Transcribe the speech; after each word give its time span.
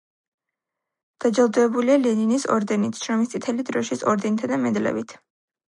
დაჯილდოებულია 1.25 1.97
ლენინის 2.07 2.49
ორდენით, 2.57 3.01
შრომის 3.05 3.33
წითელი 3.35 3.71
დროშის 3.73 4.07
ორდენითა 4.15 4.55
და 4.55 4.63
მედლებით. 4.67 5.21